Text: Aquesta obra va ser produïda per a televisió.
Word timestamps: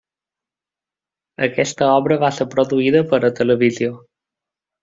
Aquesta 1.49 1.89
obra 1.97 2.19
va 2.25 2.33
ser 2.39 2.49
produïda 2.57 3.05
per 3.13 3.23
a 3.25 3.33
televisió. 3.41 3.93